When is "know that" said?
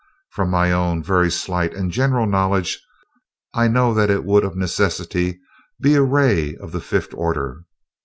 3.67-4.09